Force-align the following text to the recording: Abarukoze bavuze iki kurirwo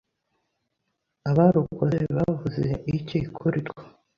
Abarukoze 1.29 1.99
bavuze 2.15 2.65
iki 2.97 3.19
kurirwo 3.35 3.81